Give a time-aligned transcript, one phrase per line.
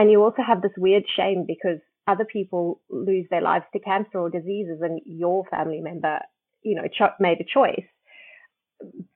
[0.00, 1.78] And you also have this weird shame because
[2.08, 6.20] other people lose their lives to cancer or diseases, and your family member,
[6.62, 6.88] you know,
[7.20, 7.84] made a choice.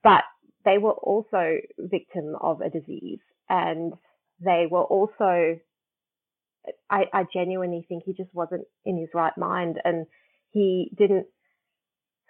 [0.03, 0.21] But
[0.63, 3.17] they were also victim of a disease,
[3.49, 3.93] and
[4.39, 5.57] they were also.
[6.87, 10.05] I, I genuinely think he just wasn't in his right mind, and
[10.51, 11.25] he didn't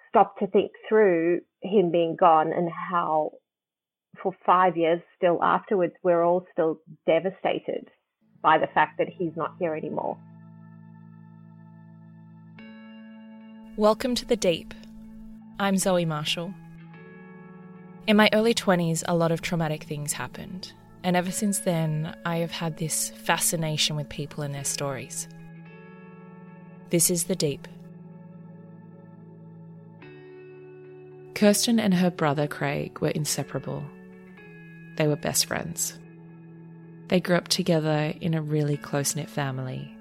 [0.07, 3.31] stop to think through him being gone and how
[4.23, 7.89] for five years still afterwards we're all still devastated
[8.45, 10.15] by the fact that he's not here anymore.
[13.75, 14.71] Welcome to the Deep.
[15.59, 16.53] I'm Zoe Marshall.
[18.05, 22.37] In my early 20s, a lot of traumatic things happened, and ever since then, I
[22.37, 25.27] have had this fascination with people and their stories.
[26.91, 27.67] This is The Deep.
[31.33, 33.83] Kirsten and her brother Craig were inseparable.
[34.97, 35.97] They were best friends.
[37.07, 39.95] They grew up together in a really close knit family.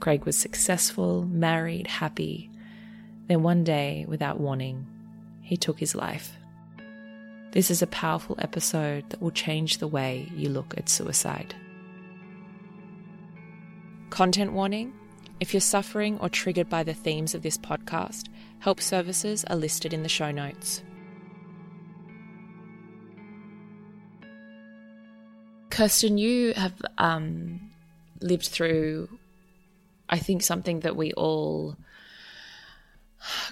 [0.00, 2.50] Craig was successful, married, happy.
[3.26, 4.86] Then one day, without warning,
[5.40, 6.36] he took his life.
[7.52, 11.54] This is a powerful episode that will change the way you look at suicide.
[14.10, 14.92] Content warning
[15.40, 19.92] if you're suffering or triggered by the themes of this podcast, help services are listed
[19.92, 20.82] in the show notes.
[25.76, 27.70] Kirsten, you have um,
[28.20, 29.08] lived through,
[30.08, 31.76] I think, something that we all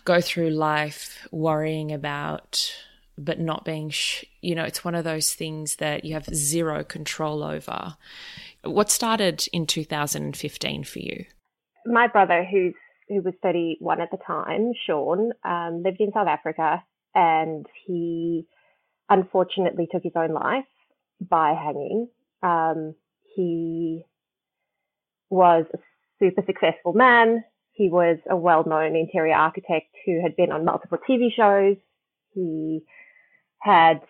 [0.05, 2.75] go through life worrying about,
[3.19, 6.83] but not being, sh- you know, it's one of those things that you have zero
[6.83, 7.97] control over.
[8.63, 11.27] What started in 2015 for you?
[11.87, 12.75] my brother, who's
[13.09, 16.83] who was 31 at the time, Shaun, um, lived in South Africa,
[17.15, 18.47] and he
[19.11, 20.65] unfortunately took his own life
[21.21, 22.09] by hanging.
[22.45, 22.95] Um,
[23.35, 24.05] he
[25.31, 25.79] was a
[26.21, 27.43] super successful man.
[27.73, 31.77] He was a well-known interior architect who had been on multiple TV shows.
[32.33, 32.85] He
[33.61, 34.01] had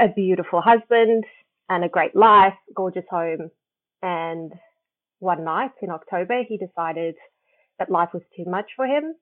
[0.00, 1.24] a beautiful husband
[1.68, 3.50] and a great life, gorgeous home,
[4.02, 4.52] and
[5.18, 7.16] one night in October, he decided
[7.78, 9.14] that life was too much for him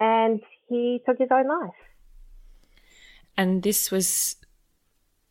[0.00, 1.74] and he took his own life.
[3.36, 4.36] And this was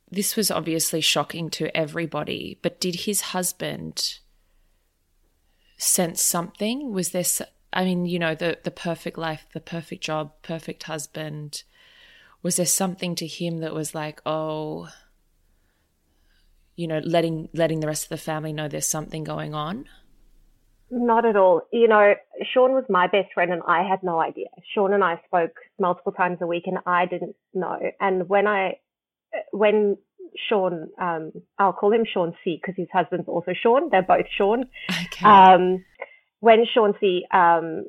[0.09, 4.19] this was obviously shocking to everybody, but did his husband
[5.77, 6.91] sense something?
[6.91, 7.25] Was there
[7.73, 11.63] I mean, you know, the the perfect life, the perfect job, perfect husband.
[12.41, 14.89] Was there something to him that was like, "Oh,
[16.75, 19.85] you know, letting letting the rest of the family know there's something going on?
[20.89, 21.63] Not at all.
[21.73, 22.13] You know,
[22.53, 24.47] Shaun was my best friend and I had no idea.
[24.73, 27.77] Shaun and I spoke multiple times a week and I didn't know.
[27.99, 28.77] And when I,
[29.51, 29.97] when
[30.49, 33.89] Sean, um, I'll call him Sean C because his husband's also Sean.
[33.89, 34.65] They're both Sean.
[34.89, 35.25] Okay.
[35.25, 35.83] Um,
[36.39, 37.85] when Sean C, um,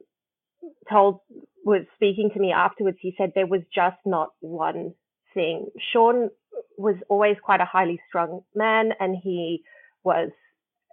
[0.91, 1.20] told,
[1.64, 4.94] was speaking to me afterwards, he said there was just not one
[5.34, 5.66] thing.
[5.92, 6.31] Shaun
[6.76, 9.62] was always quite a highly strung man and he
[10.04, 10.31] was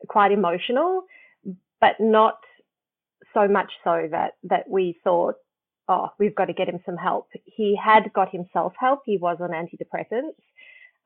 [0.07, 1.03] quite emotional,
[1.79, 2.39] but not
[3.33, 5.35] so much so that, that we thought,
[5.87, 7.29] oh, we've got to get him some help.
[7.45, 9.01] He had got himself help.
[9.05, 10.35] He was on antidepressants,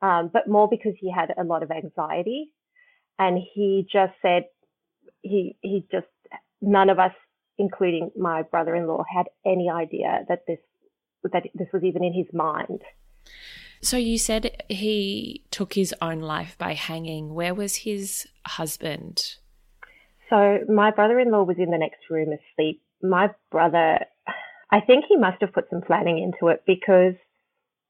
[0.02, 2.52] um, but more because he had a lot of anxiety.
[3.18, 4.44] And he just said,
[5.22, 6.06] he, he just,
[6.62, 7.12] none of us,
[7.58, 10.58] including my brother-in-law, had any idea that this,
[11.30, 12.80] that this was even in his mind.
[13.82, 17.34] So you said he took his own life by hanging.
[17.34, 19.36] Where was his husband?
[20.30, 22.82] So my brother-in-law was in the next room asleep.
[23.02, 24.00] My brother,
[24.70, 27.14] I think he must have put some planning into it because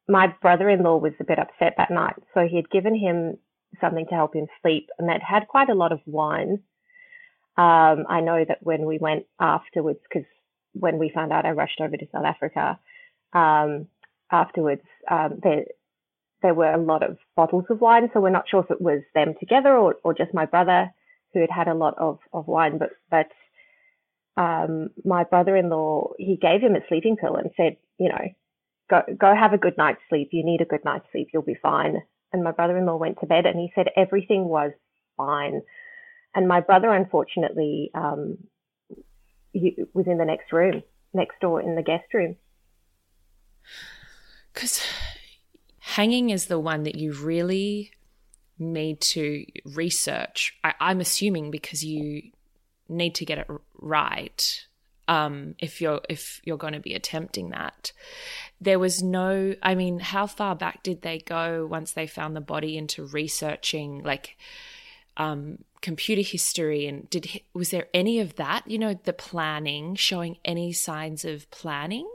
[0.08, 2.16] my brother-in-law was a bit upset that night.
[2.34, 3.38] So he had given him
[3.80, 6.60] something to help him sleep and that had quite a lot of wine.
[7.56, 10.26] Um, I know that when we went afterwards, because
[10.72, 12.78] when we found out, I rushed over to South Africa.
[13.32, 13.86] Um,
[14.30, 15.64] afterwards, um, there
[16.42, 18.08] there were a lot of bottles of wine.
[18.12, 20.90] So we're not sure if it was them together or, or just my brother
[21.34, 22.78] who had had a lot of, of wine.
[22.78, 23.26] But, but
[24.36, 28.28] um, my brother-in-law, he gave him a sleeping pill and said, you know,
[28.88, 30.28] go, go have a good night's sleep.
[30.32, 31.28] You need a good night's sleep.
[31.32, 32.02] You'll be fine.
[32.32, 34.72] And my brother-in-law went to bed and he said everything was
[35.16, 35.62] fine.
[36.34, 38.38] And my brother, unfortunately, um,
[39.52, 42.36] was in the next room, next door in the guest room.
[44.52, 44.84] Because
[45.80, 47.90] hanging is the one that you really
[48.58, 50.56] need to research.
[50.62, 52.30] I, I'm assuming because you
[52.90, 53.46] need to get it
[53.80, 54.66] right
[55.10, 57.92] um, if you're if you're going to be attempting that.
[58.60, 59.54] There was no.
[59.62, 64.02] I mean, how far back did they go once they found the body into researching
[64.04, 64.36] like
[65.16, 68.62] um, computer history and did was there any of that?
[68.66, 72.08] You know, the planning showing any signs of planning.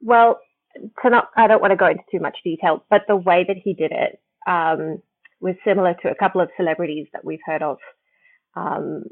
[0.00, 0.40] Well,
[1.02, 3.56] to not, I don't want to go into too much detail, but the way that
[3.62, 5.02] he did it um,
[5.40, 7.78] was similar to a couple of celebrities that we've heard of.
[8.56, 9.04] Um,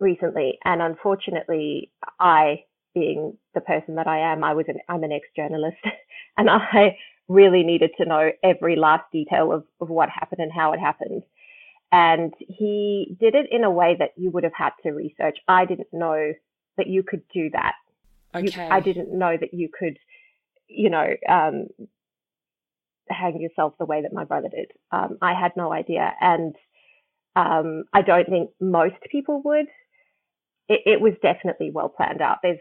[0.00, 2.64] recently, and unfortunately, I,
[2.94, 5.76] being the person that I am, I was an I'm an ex-journalist,
[6.36, 6.96] and I
[7.28, 11.22] really needed to know every last detail of, of what happened and how it happened.
[11.90, 15.38] And he did it in a way that you would have had to research.
[15.46, 16.32] I didn't know
[16.76, 17.74] that you could do that.
[18.34, 18.66] Okay.
[18.66, 19.96] You, I didn't know that you could,
[20.66, 21.68] you know, um,
[23.08, 24.72] hang yourself the way that my brother did.
[24.90, 26.54] Um, I had no idea, and
[27.36, 29.66] um, I don't think most people would.
[30.68, 32.38] It, it, was definitely well planned out.
[32.42, 32.58] There's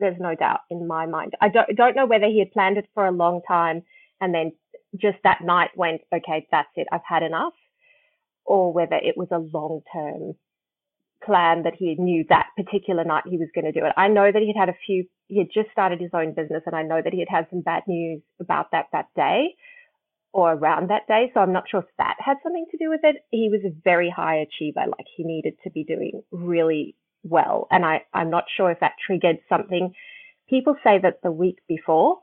[0.00, 1.34] there's no doubt in my mind.
[1.40, 3.82] I don't don't know whether he had planned it for a long time
[4.20, 4.52] and then
[4.96, 7.52] just that night went, okay, that's it, I've had enough,
[8.44, 10.34] or whether it was a long term
[11.24, 13.92] plan that he knew that particular night he was going to do it.
[13.96, 16.76] I know that he'd had a few, he had just started his own business, and
[16.76, 19.54] I know that he had had some bad news about that that day
[20.34, 21.30] or around that day.
[21.32, 23.24] So I'm not sure if that had something to do with it.
[23.30, 27.68] He was a very high achiever, like he needed to be doing really well.
[27.70, 29.94] And I, I'm not sure if that triggered something.
[30.50, 32.18] People say that the week before,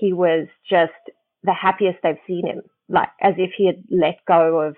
[0.00, 0.92] he was just
[1.42, 4.76] the happiest they've seen him, like as if he had let go of,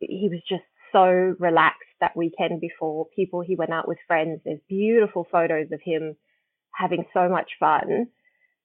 [0.00, 3.06] he was just so relaxed that weekend before.
[3.14, 4.40] People, he went out with friends.
[4.44, 6.16] There's beautiful photos of him
[6.72, 8.08] having so much fun.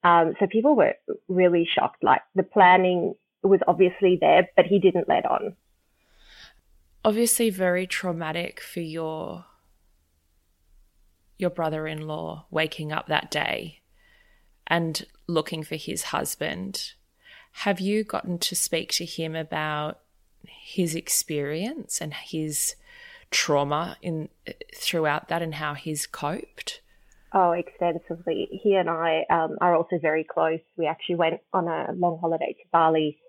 [0.04, 0.96] Um, so people were
[1.28, 2.04] really shocked.
[2.04, 5.56] Like the planning was obviously there, but he didn't let on.
[7.04, 9.46] Obviously, very traumatic for your
[11.38, 13.82] your brother-in-law waking up that day
[14.68, 16.94] and looking for his husband.
[17.54, 20.00] Have you gotten to speak to him about
[20.46, 22.76] his experience and his
[23.32, 24.30] trauma in
[24.76, 26.81] throughout that and how he's coped?
[27.34, 28.50] Oh, extensively.
[28.64, 30.60] He and I um, are also very close.
[30.78, 33.20] We actually went on a long holiday to Bali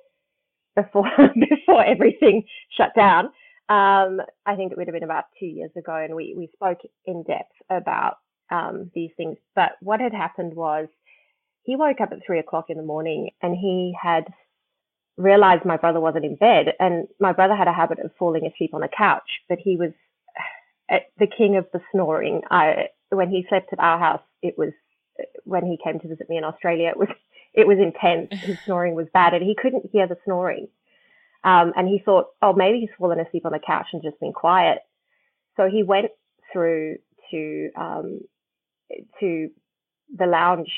[0.76, 1.10] before
[1.50, 2.44] before everything
[2.76, 3.26] shut down.
[3.68, 6.78] Um, I think it would have been about two years ago, and we we spoke
[7.06, 8.16] in depth about
[8.50, 9.38] um, these things.
[9.54, 10.88] But what had happened was
[11.64, 14.24] he woke up at three o'clock in the morning, and he had
[15.16, 18.74] realized my brother wasn't in bed, and my brother had a habit of falling asleep
[18.74, 19.92] on the couch, but he was
[21.18, 22.42] the king of the snoring.
[22.50, 24.72] I when he slept at our house, it was
[25.44, 26.90] when he came to visit me in Australia.
[26.90, 27.08] It was
[27.54, 28.28] it was intense.
[28.44, 30.68] His snoring was bad, and he couldn't hear the snoring.
[31.44, 34.32] Um, and he thought, oh, maybe he's fallen asleep on the couch and just been
[34.32, 34.78] quiet.
[35.56, 36.06] So he went
[36.52, 36.98] through
[37.30, 38.20] to um,
[39.20, 39.50] to
[40.16, 40.70] the lounge,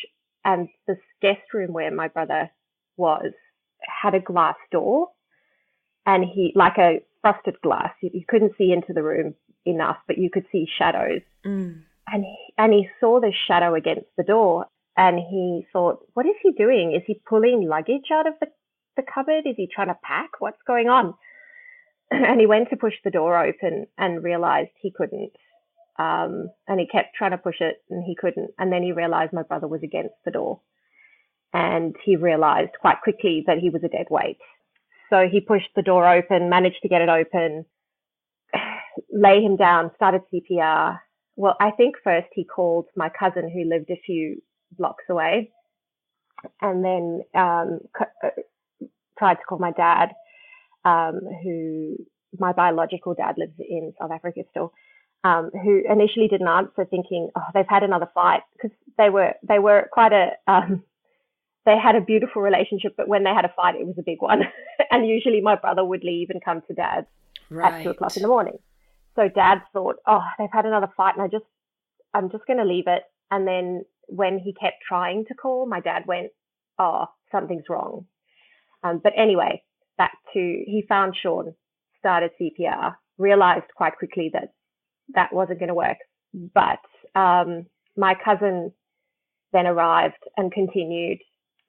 [0.44, 2.50] and the guest room where my brother
[2.96, 3.32] was
[4.02, 5.08] had a glass door,
[6.06, 7.92] and he like a frosted glass.
[8.02, 9.34] You, you couldn't see into the room
[9.66, 11.22] enough, but you could see shadows.
[11.44, 16.26] Mm and he, and he saw the shadow against the door and he thought, what
[16.26, 16.92] is he doing?
[16.94, 18.46] Is he pulling luggage out of the,
[18.96, 19.46] the cupboard?
[19.46, 20.30] Is he trying to pack?
[20.38, 21.14] What's going on?
[22.10, 25.32] And he went to push the door open and realized he couldn't.
[25.98, 28.50] Um, and he kept trying to push it and he couldn't.
[28.58, 30.60] And then he realized my brother was against the door.
[31.52, 34.38] And he realized quite quickly that he was a dead weight.
[35.10, 37.64] So he pushed the door open, managed to get it open,
[39.12, 40.98] lay him down, started CPR,
[41.36, 44.40] well, I think first he called my cousin who lived a few
[44.72, 45.50] blocks away,
[46.60, 47.80] and then um,
[48.22, 48.28] uh,
[49.18, 50.10] tried to call my dad,
[50.84, 51.96] um, who
[52.38, 54.72] my biological dad lives in South Africa still,
[55.24, 59.58] um, who initially didn't answer, thinking, "Oh, they've had another fight," because they were they
[59.58, 60.84] were quite a um,
[61.66, 64.20] they had a beautiful relationship, but when they had a fight, it was a big
[64.20, 64.42] one.
[64.90, 67.06] and usually my brother would leave and come to dad
[67.50, 67.74] right.
[67.74, 68.58] at two o'clock in the morning.
[69.16, 71.44] So dad thought, oh, they've had another fight and I just,
[72.12, 73.02] I'm just going to leave it.
[73.30, 76.30] And then when he kept trying to call, my dad went,
[76.78, 78.06] oh, something's wrong.
[78.82, 79.62] Um, but anyway,
[79.96, 81.54] back to, he found Shaun,
[81.98, 84.52] started CPR, realized quite quickly that
[85.14, 85.98] that wasn't going to work.
[86.32, 86.80] But
[87.18, 87.66] um,
[87.96, 88.72] my cousin
[89.52, 91.18] then arrived and continued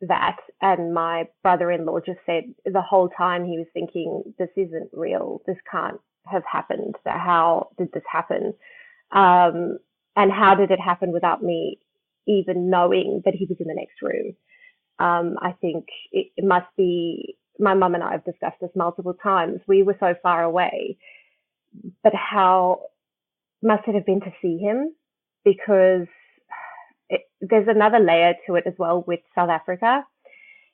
[0.01, 0.37] that.
[0.61, 4.89] And my brother in law just said the whole time he was thinking, this isn't
[4.91, 5.41] real.
[5.45, 6.95] This can't have happened?
[7.05, 8.53] How did this happen?
[9.11, 9.77] Um,
[10.15, 11.79] and how did it happen without me
[12.27, 14.35] even knowing that he was in the next room?
[14.99, 19.13] Um, I think it, it must be, my mum and I have discussed this multiple
[19.21, 19.59] times.
[19.67, 20.97] We were so far away,
[22.03, 22.81] but how
[23.61, 24.93] must it have been to see him?
[25.43, 26.07] Because
[27.09, 30.03] it, there's another layer to it as well with South Africa.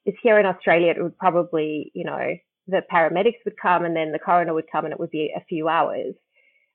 [0.05, 2.35] Is here in Australia, it would probably, you know,
[2.67, 5.43] the paramedics would come and then the coroner would come and it would be a
[5.45, 6.13] few hours.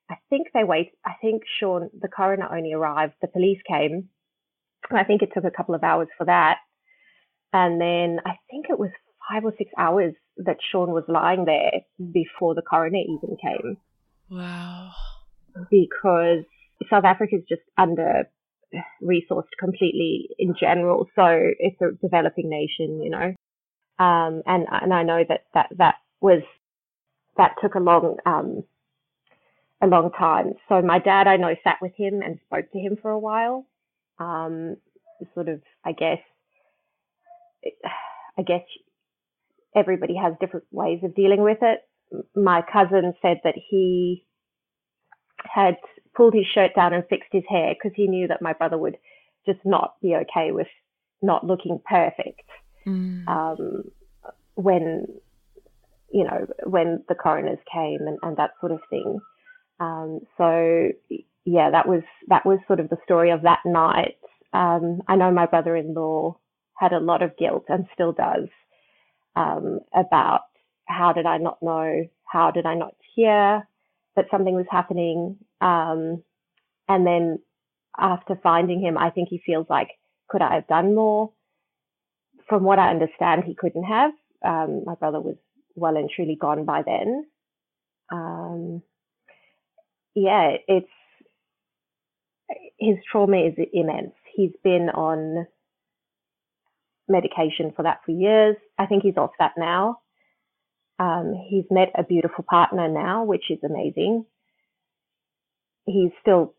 [0.09, 0.91] I think they wait.
[1.05, 3.13] I think Sean, the coroner only arrived.
[3.21, 4.09] The police came.
[4.91, 6.57] I think it took a couple of hours for that.
[7.53, 8.91] And then I think it was
[9.29, 11.81] five or six hours that Shaun was lying there
[12.13, 13.77] before the coroner even came.
[14.29, 14.91] Wow.
[15.69, 16.43] Because
[16.89, 18.29] South Africa is just under
[19.01, 21.07] resourced completely in general.
[21.15, 21.25] So
[21.59, 23.33] it's a developing nation, you know.
[23.99, 26.43] Um, and and I know that that that was
[27.37, 28.63] that took a long um,
[29.81, 30.53] a long time.
[30.69, 33.65] So my dad, I know, sat with him and spoke to him for a while.
[34.19, 34.77] Um,
[35.33, 36.19] sort of, I guess,
[38.37, 38.63] I guess
[39.75, 41.81] everybody has different ways of dealing with it.
[42.35, 44.25] My cousin said that he
[45.43, 45.75] had
[46.15, 48.97] pulled his shirt down and fixed his hair because he knew that my brother would
[49.45, 50.67] just not be okay with
[51.21, 52.41] not looking perfect
[52.87, 53.27] mm.
[53.27, 53.83] um,
[54.55, 55.07] when
[56.11, 59.19] you know when the coroners came and, and that sort of thing.
[59.79, 60.89] Um, so
[61.45, 64.17] yeah, that was that was sort of the story of that night.
[64.53, 66.37] Um, I know my brother-in-law
[66.77, 68.47] had a lot of guilt and still does
[69.35, 70.41] um, about
[70.85, 73.67] how did I not know, how did I not hear
[74.15, 76.23] that something was happening, um,
[76.89, 77.39] and then
[77.97, 79.89] after finding him, I think he feels like
[80.29, 81.31] could I have done more?
[82.47, 84.11] From what I understand, he couldn't have.
[84.45, 85.35] Um, my brother was
[85.75, 87.25] well and truly gone by then.
[88.11, 88.81] Um,
[90.15, 90.87] yeah, it's
[92.79, 94.13] his trauma is immense.
[94.35, 95.47] He's been on
[97.07, 98.55] medication for that for years.
[98.77, 99.99] I think he's off that now.
[100.99, 104.25] Um, he's met a beautiful partner now, which is amazing.
[105.85, 106.55] He's still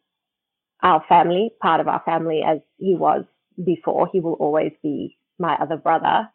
[0.83, 3.25] our family, part of our family as he was
[3.65, 4.09] before.
[4.13, 6.29] He will always be my other brother.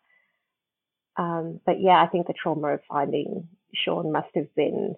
[1.17, 4.95] Um, but yeah, I think the trauma of finding Shaun must have been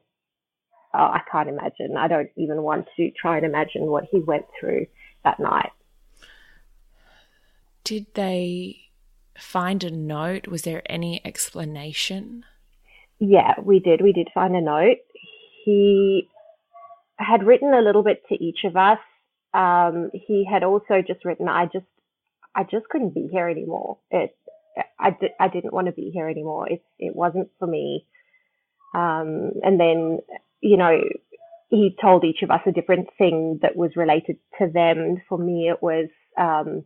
[0.96, 1.98] oh, I can't imagine.
[1.98, 4.88] I don't even want to try and imagine what he went through
[5.24, 5.72] that night.
[7.84, 8.90] Did they
[9.38, 10.48] find a note?
[10.48, 12.46] Was there any explanation?
[13.20, 14.02] Yeah, we did.
[14.02, 14.98] We did find a note.
[15.64, 16.28] He
[17.18, 19.00] had written a little bit to each of us.
[19.54, 21.86] Um, he had also just written, "I just,
[22.56, 24.00] I just couldn't be here anymore.
[24.12, 24.38] It,
[25.00, 26.70] I, di- I didn't want to be here anymore.
[26.70, 28.08] It, it wasn't for me."
[28.96, 30.20] Um, and then
[30.62, 31.02] you know,
[31.70, 35.18] he told each of us a different thing that was related to them.
[35.30, 36.10] For me, it was,
[36.40, 36.86] um,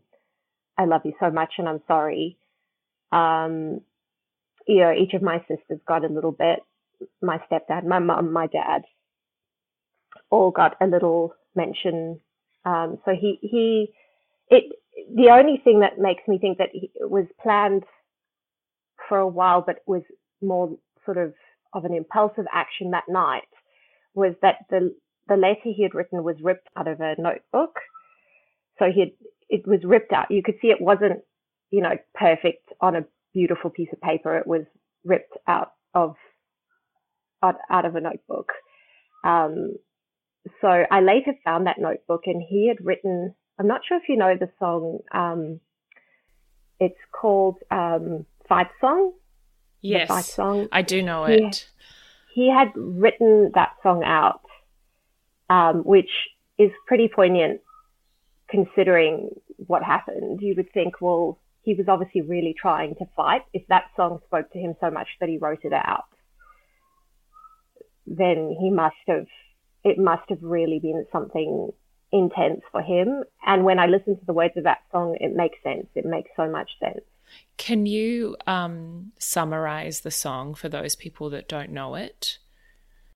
[0.78, 2.38] I love you so much and I'm sorry.
[3.12, 3.82] Um,
[4.68, 6.60] you know, each of my sisters got a little bit,
[7.22, 8.84] my stepdad, my mum, my dad,
[10.32, 12.22] all got a little mention.
[12.66, 13.94] Um, so he, he,
[14.50, 14.66] it,
[15.16, 17.84] the only thing that makes me think that it was planned
[19.08, 20.04] for a while, but was
[20.42, 20.76] more
[21.06, 21.34] sort of
[21.74, 23.44] of an impulsive action that night
[24.14, 24.96] was that the
[25.28, 27.76] the letter he had written was ripped out of a notebook.
[28.80, 29.10] So he had,
[29.50, 30.32] it was ripped out.
[30.32, 31.22] You could see it wasn't,
[31.70, 34.38] you know, perfect on a beautiful piece of paper.
[34.38, 34.64] It was
[35.06, 36.16] ripped out of
[37.44, 38.52] out, out of a notebook.
[39.24, 39.76] Um,
[40.62, 43.36] so I later found that notebook, and he had written.
[43.60, 45.00] I'm not sure if you know the song.
[45.12, 45.60] Um,
[46.80, 49.12] it's called um, Fight Song.
[49.82, 50.68] Yes, Fight Song.
[50.72, 51.68] I do know it
[52.34, 54.42] he had written that song out,
[55.50, 56.10] um, which
[56.58, 57.62] is pretty poignant
[58.50, 59.30] considering
[59.68, 60.42] what happened.
[60.42, 63.42] You would think, well, he was obviously really trying to fight.
[63.54, 66.06] If that song spoke to him so much that he wrote it out,
[68.08, 69.28] then he must have,
[69.84, 71.72] it must have really been something
[72.12, 73.24] intense for him.
[73.46, 75.88] And when I listen to the words of that song, it makes sense.
[75.96, 77.04] It makes so much sense.
[77.58, 82.40] Can you um, summarize the song for those people that don't know it?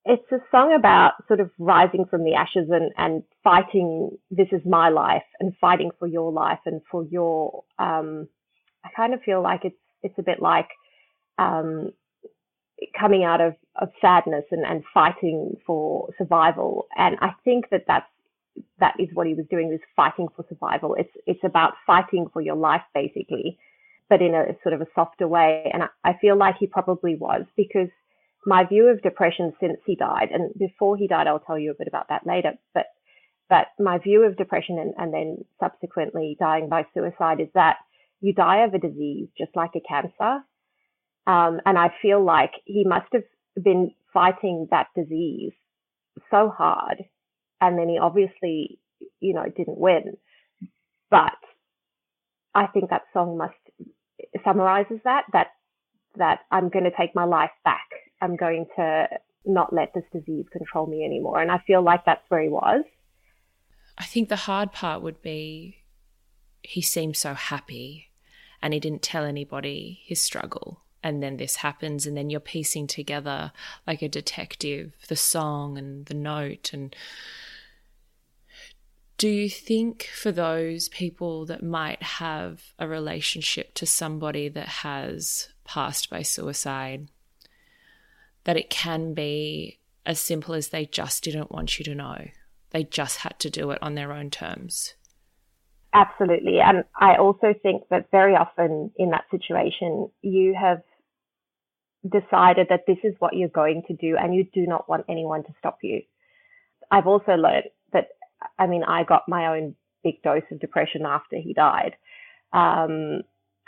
[0.05, 4.61] It's a song about sort of rising from the ashes and, and fighting, this is
[4.65, 7.63] my life, and fighting for your life and for your.
[7.79, 8.27] Um,
[8.83, 10.67] I kind of feel like it's it's a bit like
[11.39, 11.93] um,
[12.99, 16.87] coming out of, of sadness and, and fighting for survival.
[16.97, 18.05] And I think that that's
[18.79, 20.95] that is what he was doing was fighting for survival.
[20.95, 23.57] It's it's about fighting for your life basically
[24.09, 25.69] but in a sort of a softer way.
[25.73, 27.89] And I, I feel like he probably was because
[28.45, 31.75] my view of depression since he died, and before he died, I'll tell you a
[31.75, 32.53] bit about that later.
[32.73, 32.87] But
[33.49, 37.77] but my view of depression and, and then subsequently dying by suicide is that
[38.21, 40.43] you die of a disease just like a cancer.
[41.25, 43.23] Um, and I feel like he must have
[43.61, 45.53] been fighting that disease
[46.29, 47.03] so hard,
[47.63, 48.79] and then he obviously,
[49.21, 50.17] you know, didn't win.
[51.09, 51.39] But
[52.53, 53.55] I think that song must
[54.43, 55.47] summarizes that that
[56.17, 57.87] that I'm going to take my life back.
[58.21, 59.07] I'm going to
[59.45, 61.41] not let this disease control me anymore.
[61.41, 62.83] And I feel like that's where he was.
[63.97, 65.77] I think the hard part would be
[66.61, 68.09] he seemed so happy
[68.61, 70.81] and he didn't tell anybody his struggle.
[71.05, 73.51] And then this happens, and then you're piecing together
[73.85, 76.71] like a detective the song and the note.
[76.71, 76.95] And
[79.23, 85.47] do you think for those people that might have a relationship to somebody that has
[85.63, 87.07] passed by suicide,
[88.43, 92.27] that it can be as simple as they just didn't want you to know?
[92.71, 94.93] They just had to do it on their own terms.
[95.93, 96.59] Absolutely.
[96.59, 100.81] And I also think that very often in that situation, you have
[102.03, 105.43] decided that this is what you're going to do and you do not want anyone
[105.43, 106.01] to stop you.
[106.91, 107.69] I've also learned
[108.59, 111.95] I mean, I got my own big dose of depression after he died.
[112.51, 113.21] Um,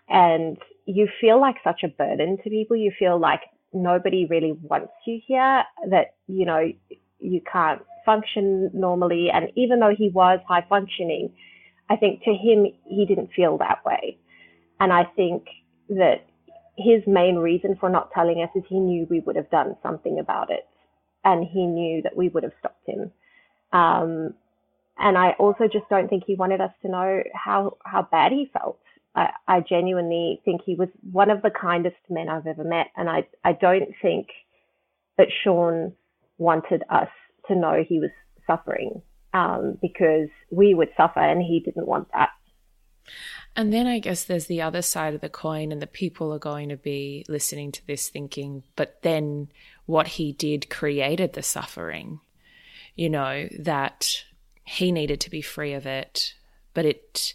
[0.08, 2.77] and you feel like such a burden to people.
[2.77, 3.41] You feel like
[3.74, 6.72] nobody really wants you here, that, you know,
[7.20, 9.29] you can't function normally.
[9.34, 11.34] And even though he was high functioning,
[11.89, 14.17] I think to him, he didn't feel that way.
[14.79, 15.46] And I think
[15.89, 16.25] that
[16.77, 20.20] his main reason for not telling us is he knew we would have done something
[20.20, 20.67] about it.
[21.24, 23.12] And he knew that we would have stopped him.
[23.72, 24.36] Um,
[24.98, 28.50] and I also just don't think he wanted us to know how, how bad he
[28.54, 28.80] felt.
[29.16, 32.88] I, I genuinely think he was one of the kindest men I've ever met.
[32.96, 34.28] And I, I don't think
[35.18, 35.94] that Shaun
[36.38, 37.10] wanted us
[37.48, 38.12] to know he was
[38.48, 39.02] suffering
[39.34, 42.29] um, because we would suffer and he didn't want that.
[43.55, 46.40] And then I guess there's the other side of the coin, and the people are
[46.40, 49.50] going to be listening to this thinking, but then
[49.86, 52.20] what he did created the suffering.
[52.96, 54.24] You know, that
[54.66, 56.34] he needed to be free of it,
[56.74, 57.34] but it,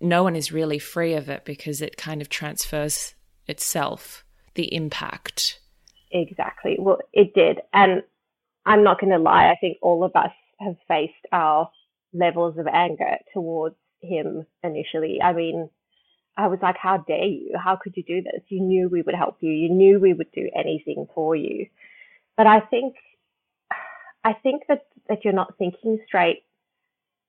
[0.00, 3.14] no one is really free of it because it kind of transfers
[3.46, 5.60] itself, the impact.
[6.10, 6.76] Exactly.
[6.78, 7.58] Well, it did.
[7.72, 8.02] And
[8.64, 10.30] I'm not going to lie, I think all of us
[10.60, 11.70] have faced our
[12.12, 15.20] levels of anger towards him initially.
[15.22, 15.68] I mean,
[16.36, 17.54] I was like, how dare you?
[17.62, 18.42] How could you do this?
[18.48, 19.50] You knew we would help you.
[19.50, 21.66] You knew we would do anything for you.
[22.36, 22.94] But I think,
[24.26, 26.42] I think that, that you're not thinking straight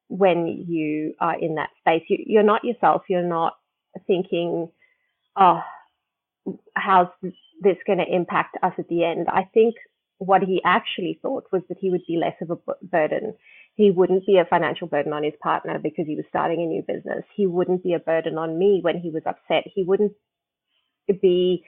[0.07, 2.03] when you are in that space.
[2.09, 3.03] You, you're not yourself.
[3.07, 3.53] You're not
[4.07, 4.69] thinking,
[5.39, 5.61] oh,
[6.75, 7.09] how's
[7.61, 9.27] this going to impact us at the end?
[9.29, 9.75] I think
[10.17, 13.35] what he actually thought was that he would be less of a burden.
[13.75, 16.81] He wouldn't be a financial burden on his partner because he was starting a new
[16.81, 17.23] business.
[17.35, 19.65] He wouldn't be a burden on me when he was upset.
[19.75, 20.13] He wouldn't
[21.21, 21.63] be,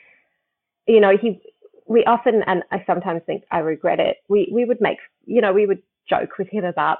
[0.87, 1.39] you know, he,
[1.87, 4.97] we often, and I sometimes think I regret it, we, we would make,
[5.29, 6.97] you know, we would joke with him about,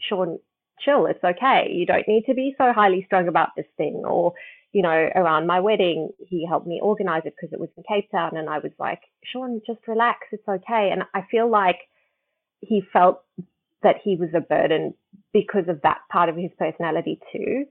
[0.00, 0.38] Shaun,
[0.80, 1.70] chill, it's okay.
[1.72, 4.02] You don't need to be so highly strung about this thing.
[4.06, 4.34] Or,
[4.72, 8.10] you know, around my wedding, he helped me organize it because it was in Cape
[8.10, 8.36] Town.
[8.36, 9.00] And I was like,
[9.32, 10.18] Shaun, just relax.
[10.30, 10.90] It's okay.
[10.92, 11.78] And I feel like
[12.60, 13.22] he felt
[13.82, 14.92] that he was a burden
[15.32, 17.64] because of that part of his personality too.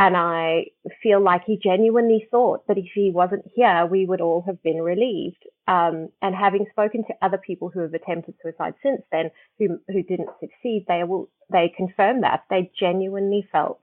[0.00, 0.68] And I
[1.02, 4.80] feel like he genuinely thought that if he wasn't here, we would all have been
[4.80, 5.44] relieved.
[5.68, 10.02] Um, and having spoken to other people who have attempted suicide since then, who who
[10.02, 12.44] didn't succeed, they will they confirm that.
[12.48, 13.82] They genuinely felt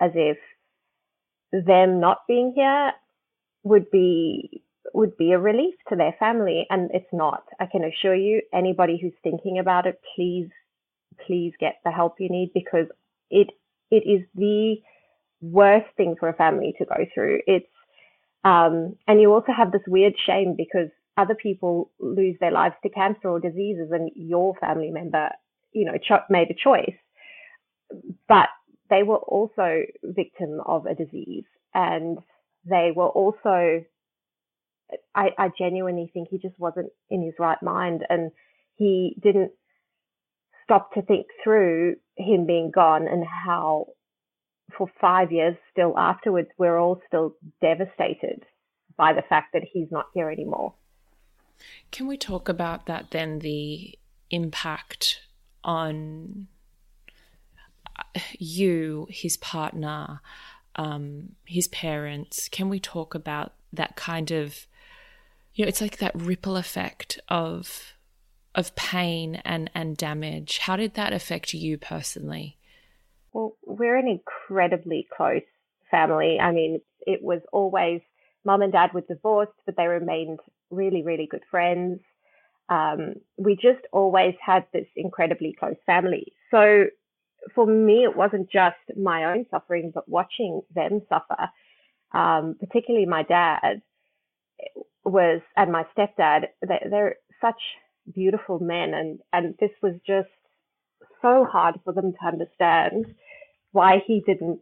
[0.00, 0.36] as if
[1.52, 2.90] them not being here
[3.62, 6.66] would be would be a relief to their family.
[6.70, 7.44] And it's not.
[7.60, 10.48] I can assure you anybody who's thinking about it please
[11.24, 12.86] please get the help you need because
[13.30, 13.50] it
[13.92, 14.78] it is the
[15.42, 17.40] worst thing for a family to go through.
[17.46, 17.66] It's
[18.44, 22.88] um, and you also have this weird shame because other people lose their lives to
[22.88, 25.28] cancer or diseases and your family member
[25.72, 26.96] you know cho- made a choice
[28.28, 28.48] but
[28.90, 32.18] they were also victim of a disease and
[32.64, 33.84] they were also
[35.14, 38.30] I, I genuinely think he just wasn't in his right mind and
[38.76, 39.52] he didn't
[40.64, 43.86] stop to think through him being gone and how
[44.76, 48.44] for five years still afterwards we're all still devastated
[48.96, 50.74] by the fact that he's not here anymore.
[51.90, 53.98] Can we talk about that then the
[54.30, 55.20] impact
[55.64, 56.48] on
[58.38, 60.20] you, his partner,
[60.76, 62.48] um, his parents.
[62.48, 64.66] Can we talk about that kind of
[65.54, 67.94] you know, it's like that ripple effect of
[68.54, 70.58] of pain and and damage.
[70.58, 72.56] How did that affect you personally?
[73.32, 75.42] Well, we're an incredibly close
[75.90, 76.38] family.
[76.40, 78.00] I mean, it was always
[78.44, 80.40] mum and dad were divorced, but they remained
[80.70, 82.00] really, really good friends.
[82.68, 86.32] Um, we just always had this incredibly close family.
[86.50, 86.86] So
[87.54, 91.48] for me, it wasn't just my own suffering, but watching them suffer,
[92.12, 93.82] um, particularly my dad
[95.04, 96.46] was and my stepdad.
[96.62, 97.60] They're, they're such
[98.14, 100.28] beautiful men, and and this was just
[101.22, 103.06] so hard for them to understand
[103.72, 104.60] why he didn't.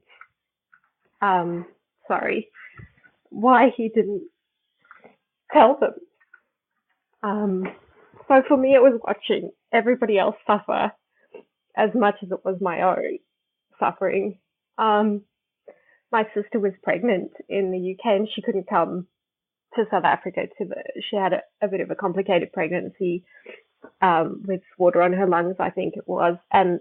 [1.22, 1.66] Um,
[2.08, 2.48] sorry,
[3.30, 4.22] why he didn't
[5.52, 5.94] tell them.
[7.22, 7.64] Um,
[8.28, 10.92] so for me, it was watching everybody else suffer
[11.76, 13.18] as much as it was my own
[13.78, 14.38] suffering.
[14.78, 15.22] Um,
[16.12, 19.06] my sister was pregnant in the UK and she couldn't come
[19.74, 20.42] to South Africa.
[20.58, 23.24] To the, she had a, a bit of a complicated pregnancy
[24.02, 26.80] um, with water on her lungs, I think it was, and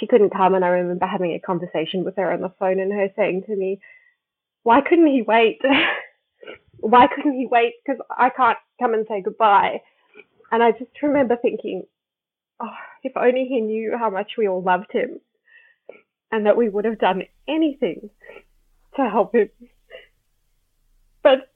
[0.00, 0.54] she couldn't come.
[0.54, 3.54] And I remember having a conversation with her on the phone and her saying to
[3.54, 3.80] me,
[4.64, 5.60] "Why couldn't he wait?
[6.80, 7.74] Why couldn't he wait?
[7.84, 9.82] Because I can't come and say goodbye."
[10.50, 11.84] And I just remember thinking,
[12.60, 15.20] oh, if only he knew how much we all loved him
[16.32, 18.10] and that we would have done anything
[18.96, 19.48] to help him.
[21.22, 21.52] But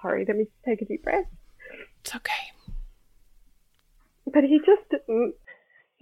[0.00, 1.26] sorry, let me take a deep breath.
[2.00, 2.32] It's okay.
[4.32, 5.34] But he just didn't.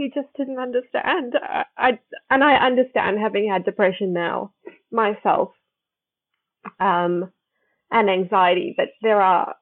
[0.01, 1.35] He just didn't understand.
[1.43, 1.99] I, I
[2.31, 4.55] and I understand having had depression now
[4.91, 5.51] myself,
[6.81, 7.31] um,
[7.91, 8.73] and anxiety.
[8.75, 9.57] But there are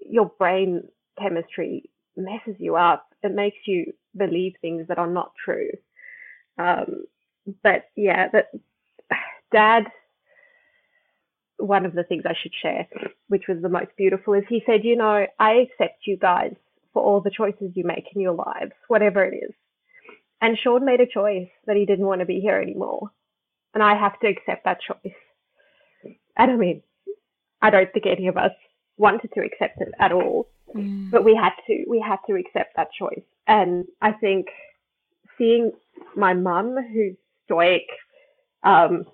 [0.00, 0.88] your brain
[1.20, 3.06] chemistry messes you up.
[3.22, 5.70] It makes you believe things that are not true.
[6.58, 7.04] Um,
[7.62, 8.46] but yeah, that
[9.52, 9.84] dad,
[11.58, 12.88] one of the things I should share,
[13.28, 16.56] which was the most beautiful, is he said, you know, I accept you guys
[16.92, 19.54] for all the choices you make in your lives, whatever it is.
[20.40, 23.10] And Shaun made a choice that he didn't want to be here anymore.
[23.74, 25.14] And I have to accept that choice.
[26.36, 26.82] And I mean,
[27.62, 28.52] I don't think any of us
[28.96, 30.48] wanted to accept it at all.
[30.74, 31.10] Mm.
[31.10, 33.22] But we had to, we had to accept that choice.
[33.46, 34.46] And I think
[35.38, 35.72] seeing
[36.16, 37.86] my mum, who's stoic,
[38.62, 39.04] um,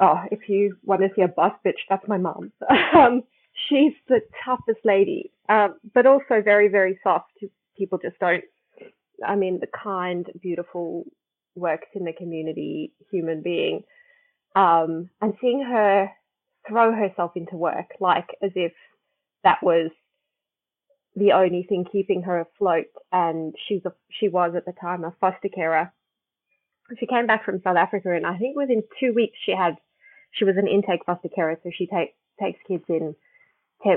[0.00, 2.52] oh, if you want to see a boss bitch, that's my mum.
[2.94, 3.22] um,
[3.68, 7.32] she's the toughest lady, um, but also very, very soft.
[7.76, 8.44] People just don't,
[9.26, 11.04] I mean, the kind, beautiful,
[11.54, 13.82] works in the community human being.
[14.54, 16.10] Um, and seeing her
[16.68, 18.72] throw herself into work like as if
[19.44, 19.90] that was
[21.16, 22.86] the only thing keeping her afloat.
[23.10, 25.92] And she's a, she was at the time a foster carer.
[26.98, 29.76] She came back from South Africa, and I think within two weeks she had
[30.32, 33.14] she was an intake foster carer, so she take, takes kids in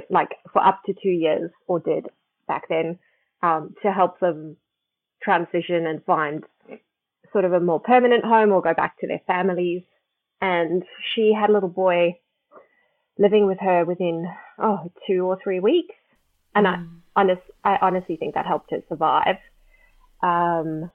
[0.09, 2.07] like for up to two years, or did
[2.47, 2.99] back then,
[3.41, 4.57] um, to help them
[5.21, 6.43] transition and find
[7.31, 9.83] sort of a more permanent home or go back to their families.
[10.41, 12.19] And she had a little boy
[13.17, 14.25] living with her within
[14.59, 15.95] oh two or three weeks,
[16.53, 16.87] and mm.
[17.15, 19.37] I honest I honestly think that helped her survive.
[20.21, 20.91] Um,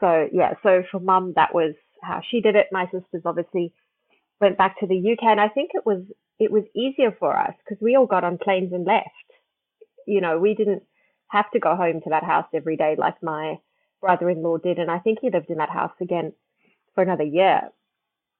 [0.00, 2.66] so yeah, so for mum that was how she did it.
[2.72, 3.72] My sisters obviously
[4.40, 6.02] went back to the UK, and I think it was
[6.38, 9.08] it was easier for us because we all got on planes and left.
[10.06, 10.82] You know, we didn't
[11.28, 13.58] have to go home to that house every day like my
[14.00, 16.32] brother-in-law did, and I think he lived in that house again
[16.94, 17.62] for another year.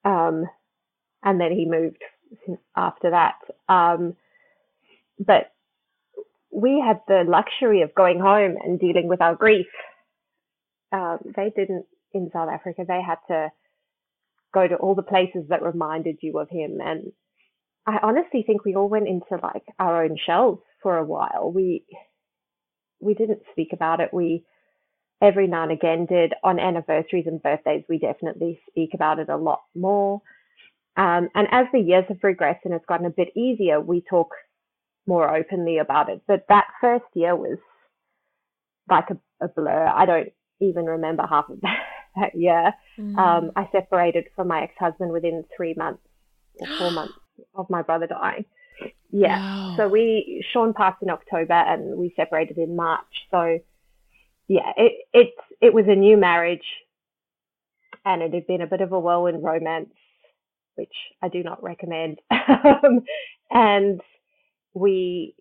[0.05, 0.47] Um,
[1.23, 2.03] and then he moved
[2.77, 3.37] after that.
[3.69, 4.17] Um,
[5.19, 5.53] but
[6.51, 9.67] we had the luxury of going home and dealing with our grief.
[10.93, 12.85] Um, they didn't in South Africa.
[12.87, 13.51] They had to
[14.53, 16.79] go to all the places that reminded you of him.
[16.85, 17.13] And
[17.87, 21.53] I honestly think we all went into like our own shells for a while.
[21.55, 21.85] We
[23.01, 24.11] we didn't speak about it.
[24.13, 24.45] We
[25.23, 27.85] every now and again did on anniversaries and birthdays.
[27.89, 30.21] We definitely speak about it a lot more.
[30.97, 34.29] Um, and as the years have progressed and it's gotten a bit easier, we talk
[35.07, 36.23] more openly about it.
[36.27, 37.59] But that first year was
[38.89, 39.87] like a, a blur.
[39.87, 40.29] I don't
[40.61, 41.81] even remember half of that,
[42.21, 42.73] that year.
[42.99, 43.17] Mm.
[43.17, 46.03] Um, I separated from my ex husband within three months
[46.61, 47.15] or four months
[47.55, 48.45] of my brother dying.
[49.11, 49.39] Yeah.
[49.39, 49.75] Wow.
[49.77, 53.27] So we, Shaun passed in October and we separated in March.
[53.31, 53.59] So
[54.49, 56.65] yeah, it, it, it was a new marriage
[58.05, 59.91] and it had been a bit of a whirlwind romance
[60.77, 60.93] which
[61.23, 62.21] I do not recommend.
[62.31, 63.01] um,
[63.51, 64.01] and
[64.73, 65.35] we,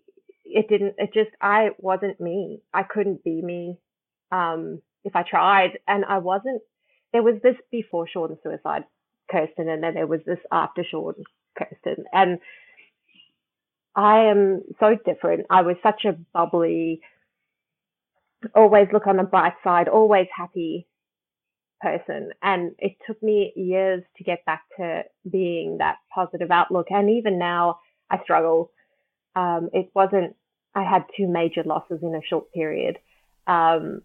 [0.44, 2.60] it didn't, it just, I wasn't me.
[2.74, 3.78] I couldn't be me
[4.32, 5.78] um, if I tried.
[5.86, 6.62] And I wasn't,
[7.12, 8.84] there was this before Shaun's suicide,
[9.30, 11.14] Kirsten, and then there was this after Shaun,
[11.58, 12.04] Kirsten.
[12.12, 12.38] And
[13.94, 15.46] I am so different.
[15.50, 17.00] I was such a bubbly,
[18.54, 20.86] always look on the bright side, always happy
[21.80, 22.30] person.
[22.42, 26.86] And it took me years to get back to being that positive outlook.
[26.90, 28.70] And even now, I struggle.
[29.34, 30.36] Um, it wasn't,
[30.74, 32.98] I had two major losses in a short period.
[33.46, 34.02] Um,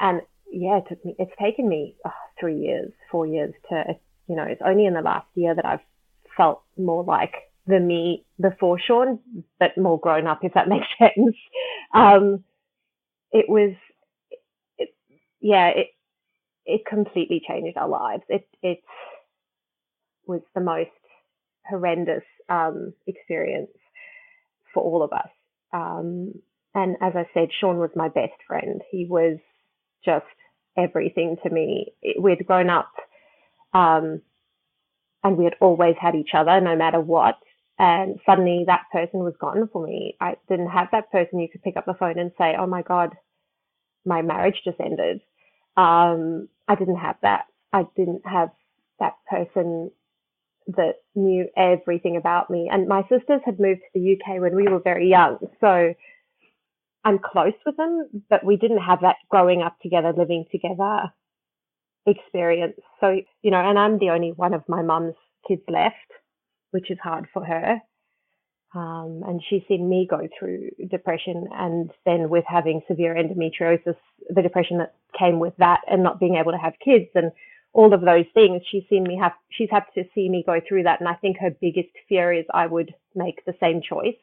[0.00, 0.22] and
[0.52, 3.84] yeah, it took me, it's taken me oh, three years, four years to,
[4.28, 5.80] you know, it's only in the last year that I've
[6.36, 7.34] felt more like
[7.66, 9.18] the me before Shaun,
[9.58, 11.36] but more grown up, if that makes sense.
[11.94, 12.44] Um,
[13.32, 13.74] it was,
[14.78, 14.90] it,
[15.40, 15.88] yeah, it,
[16.66, 18.22] it completely changed our lives.
[18.28, 18.80] It, it
[20.26, 20.90] was the most
[21.68, 23.70] horrendous um, experience
[24.74, 25.28] for all of us.
[25.72, 26.34] Um,
[26.74, 28.82] and as I said, Shaun was my best friend.
[28.90, 29.38] He was
[30.04, 30.24] just
[30.76, 31.92] everything to me.
[32.20, 32.92] We'd grown up
[33.74, 34.22] um,
[35.24, 37.36] and we had always had each other no matter what.
[37.78, 40.16] And suddenly that person was gone for me.
[40.20, 42.82] I didn't have that person you could pick up the phone and say, oh my
[42.82, 43.10] God,
[44.04, 45.20] my marriage just ended.
[45.76, 47.46] Um, I didn't have that.
[47.72, 48.50] I didn't have
[49.00, 49.90] that person
[50.68, 52.68] that knew everything about me.
[52.72, 55.38] And my sisters had moved to the UK when we were very young.
[55.60, 55.94] So
[57.04, 61.12] I'm close with them, but we didn't have that growing up together, living together
[62.06, 62.78] experience.
[63.00, 65.14] So, you know, and I'm the only one of my mum's
[65.46, 65.96] kids left,
[66.70, 67.80] which is hard for her.
[68.74, 73.96] Um, and she's seen me go through depression and then with having severe endometriosis,
[74.30, 77.32] the depression that came with that and not being able to have kids and
[77.74, 80.84] all of those things, she's seen me have, she's had to see me go through
[80.84, 81.00] that.
[81.00, 84.16] And I think her biggest fear is I would make the same choice.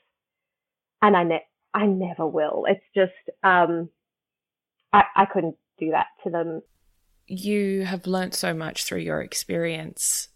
[1.01, 2.65] And I, ne- I never will.
[2.67, 3.89] It's just, um,
[4.91, 6.61] I, I couldn't do that to them.
[7.27, 10.29] You have learnt so much through your experience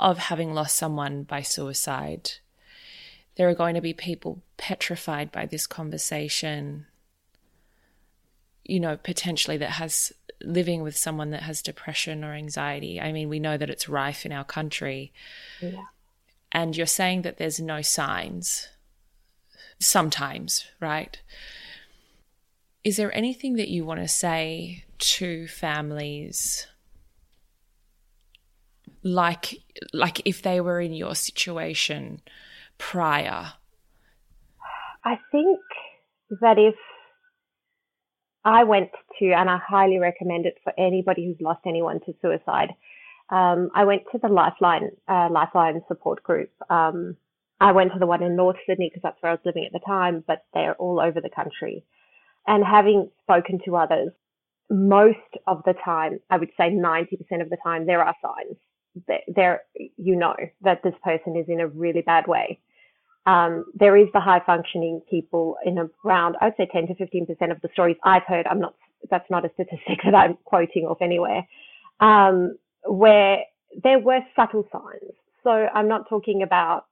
[0.00, 2.32] of having lost someone by suicide.
[3.36, 6.86] There are going to be people petrified by this conversation,
[8.64, 13.00] you know, potentially that has living with someone that has depression or anxiety.
[13.00, 15.12] I mean, we know that it's rife in our country.
[15.60, 15.84] Yeah.
[16.52, 18.68] And you're saying that there's no signs
[19.78, 21.20] sometimes, right?
[22.84, 26.66] Is there anything that you want to say to families
[29.02, 29.54] like
[29.92, 32.20] like if they were in your situation
[32.78, 33.52] prior?
[35.04, 35.60] I think
[36.40, 36.74] that if
[38.44, 42.70] I went to, and I highly recommend it for anybody who's lost anyone to suicide.
[43.30, 46.50] Um, I went to the Lifeline uh, Lifeline support group.
[46.70, 47.16] Um,
[47.60, 49.72] I went to the one in North Sydney because that's where I was living at
[49.72, 51.84] the time, but they're all over the country.
[52.46, 54.10] And having spoken to others,
[54.70, 58.56] most of the time, I would say 90% of the time, there are signs
[59.06, 59.62] that there,
[59.96, 62.60] you know, that this person is in a really bad way.
[63.26, 67.60] Um, there is the high functioning people in around, I'd say 10 to 15% of
[67.60, 68.46] the stories I've heard.
[68.46, 68.74] I'm not,
[69.10, 71.46] that's not a statistic that I'm quoting off anywhere,
[72.00, 73.40] um, where
[73.82, 75.12] there were subtle signs.
[75.44, 76.86] So I'm not talking about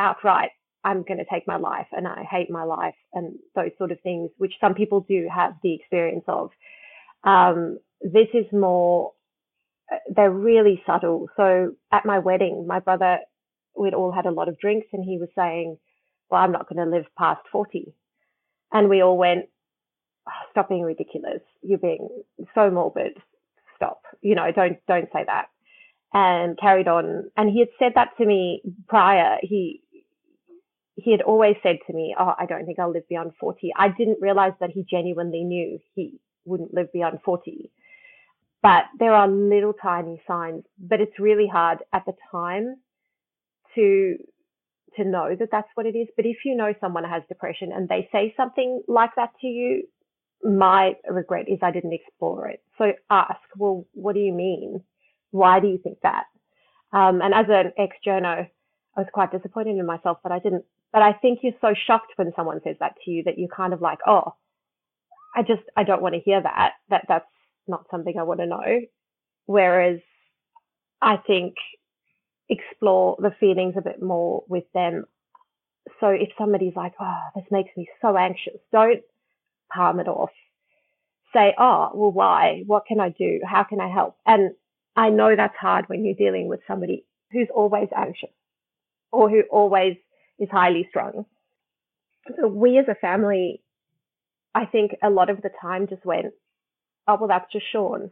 [0.00, 0.50] outright,
[0.82, 4.00] I'm going to take my life and I hate my life and those sort of
[4.00, 6.50] things, which some people do have the experience of.
[7.24, 9.12] Um, this is more,
[9.92, 11.28] uh, they're really subtle.
[11.36, 13.18] So at my wedding, my brother,
[13.76, 15.76] we'd all had a lot of drinks and he was saying,
[16.30, 17.92] well, I'm not going to live past 40.
[18.72, 19.46] And we all went,
[20.28, 21.42] oh, stop being ridiculous.
[21.62, 22.08] You're being
[22.54, 23.18] so morbid.
[23.76, 24.02] Stop.
[24.22, 25.46] You know, don't, don't say that.
[26.14, 27.30] And carried on.
[27.36, 29.38] And he had said that to me prior.
[29.42, 29.82] He,
[31.04, 33.72] he had always said to me, Oh, I don't think I'll live beyond 40.
[33.76, 37.70] I didn't realize that he genuinely knew he wouldn't live beyond 40.
[38.62, 42.76] But there are little tiny signs, but it's really hard at the time
[43.74, 44.16] to
[44.96, 46.08] to know that that's what it is.
[46.16, 49.84] But if you know someone has depression and they say something like that to you,
[50.42, 52.62] my regret is I didn't explore it.
[52.76, 54.82] So ask, well, what do you mean?
[55.30, 56.24] Why do you think that?
[56.92, 58.48] Um, and as an ex journo,
[58.96, 62.12] I was quite disappointed in myself that I didn't but I think you're so shocked
[62.16, 64.34] when someone says that to you that you're kind of like, oh,
[65.34, 66.72] I just, I don't want to hear that.
[66.88, 67.26] That that's
[67.68, 68.80] not something I want to know.
[69.46, 70.00] Whereas
[71.00, 71.54] I think
[72.48, 75.04] explore the feelings a bit more with them.
[76.00, 79.02] So if somebody's like, oh, this makes me so anxious, don't
[79.72, 80.30] palm it off.
[81.32, 82.64] Say, oh, well, why?
[82.66, 83.40] What can I do?
[83.48, 84.16] How can I help?
[84.26, 84.50] And
[84.96, 88.30] I know that's hard when you're dealing with somebody who's always anxious
[89.12, 89.96] or who always
[90.40, 91.26] is highly strung.
[92.36, 93.62] So we as a family,
[94.54, 96.32] I think a lot of the time just went,
[97.06, 98.10] oh, well, that's just Shaun.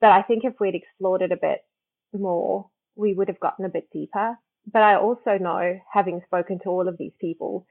[0.00, 1.64] But I think if we'd explored it a bit
[2.12, 4.36] more, we would have gotten a bit deeper
[4.70, 7.66] but I also know, having spoken to all of these people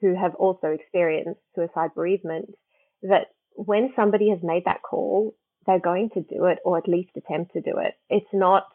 [0.00, 2.54] who have also experienced suicide bereavement,
[3.02, 5.34] that when somebody has made that call,
[5.66, 7.94] they're going to do it or at least attempt to do it.
[8.08, 8.66] It's not,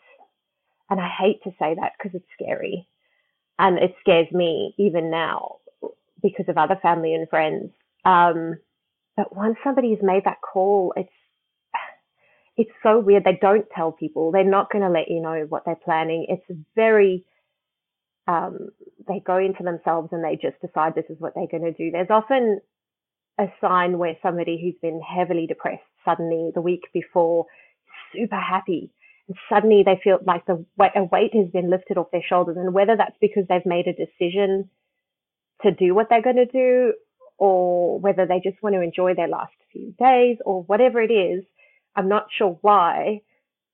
[0.89, 2.87] and I hate to say that because it's scary
[3.59, 5.57] and it scares me even now
[6.21, 7.71] because of other family and friends.
[8.05, 8.57] Um,
[9.17, 11.09] but once somebody's made that call, it's
[12.57, 13.23] it's so weird.
[13.25, 14.31] They don't tell people.
[14.31, 16.27] They're not going to let you know what they're planning.
[16.29, 17.25] It's very
[18.27, 18.69] um,
[19.07, 21.91] they go into themselves and they just decide this is what they're going to do.
[21.91, 22.59] There's often
[23.39, 27.45] a sign where somebody who's been heavily depressed suddenly the week before
[28.13, 28.91] super happy
[29.49, 32.57] suddenly they feel like the a weight has been lifted off their shoulders.
[32.57, 34.69] And whether that's because they've made a decision
[35.63, 36.93] to do what they're going to do
[37.37, 41.43] or whether they just want to enjoy their last few days or whatever it is
[41.95, 43.19] i'm not sure why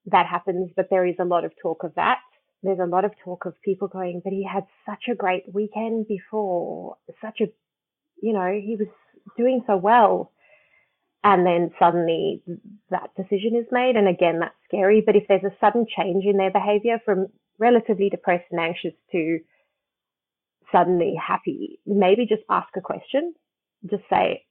[0.05, 2.17] that happens but there is a lot of talk of that.
[2.63, 6.07] There's a lot of talk of people going but he had such a great weekend
[6.07, 7.45] before such a
[8.21, 8.87] you know he was
[9.37, 10.31] doing so well
[11.23, 12.41] and then suddenly
[12.89, 15.03] that decision is made and again that's scary.
[15.05, 17.27] But if there's a sudden change in their behavior from
[17.59, 19.39] relatively depressed and anxious to
[20.71, 23.33] suddenly happy maybe just ask a question.
[23.89, 24.45] Just say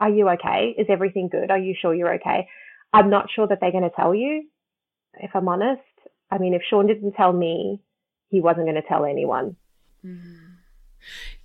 [0.00, 0.74] are you okay?
[0.76, 1.50] Is everything good?
[1.50, 2.48] Are you sure you're okay?
[2.92, 4.48] I'm not sure that they're going to tell you
[5.14, 5.80] if i'm honest.
[6.30, 7.80] I mean if Shaun didn't tell me
[8.28, 9.56] he wasn't going to tell anyone.
[10.04, 10.54] Mm-hmm.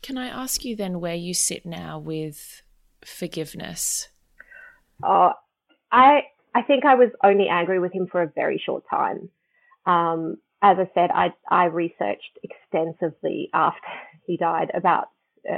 [0.01, 2.61] can i ask you then where you sit now with
[3.03, 4.09] forgiveness
[5.03, 5.33] uh,
[5.91, 9.29] I I think I was only angry with him for a very short time.
[9.85, 13.87] Um, as I said, I I researched extensively after
[14.25, 15.07] he died about
[15.49, 15.57] uh,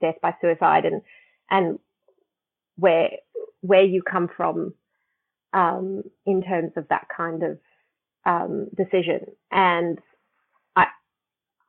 [0.00, 1.02] death by suicide and
[1.50, 1.78] and
[2.76, 3.10] where
[3.60, 4.74] where you come from
[5.52, 7.58] um, in terms of that kind of
[8.24, 9.26] um, decision.
[9.50, 9.98] And
[10.76, 10.86] I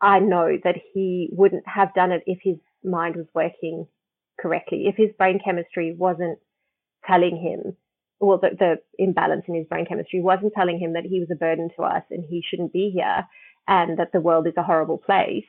[0.01, 3.87] I know that he wouldn't have done it if his mind was working
[4.39, 6.39] correctly, if his brain chemistry wasn't
[7.07, 7.75] telling him,
[8.19, 11.35] well, the, the imbalance in his brain chemistry wasn't telling him that he was a
[11.35, 13.25] burden to us and he shouldn't be here
[13.67, 15.45] and that the world is a horrible place,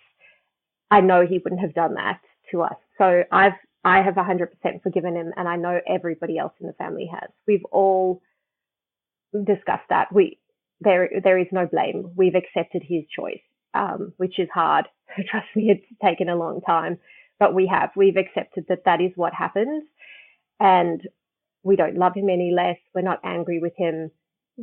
[0.90, 2.76] I know he wouldn't have done that to us.
[2.98, 3.52] So I've
[3.84, 4.48] I have 100%
[4.82, 7.30] forgiven him, and I know everybody else in the family has.
[7.46, 8.20] We've all
[9.32, 10.12] discussed that.
[10.12, 10.38] We
[10.80, 12.12] there there is no blame.
[12.16, 13.40] We've accepted his choice,
[13.74, 14.86] um, which is hard.
[15.30, 16.98] Trust me, it's taken a long time,
[17.38, 17.90] but we have.
[17.96, 19.84] We've accepted that that is what happens,
[20.60, 21.00] and
[21.68, 22.78] we don't love him any less.
[22.94, 24.10] We're not angry with him.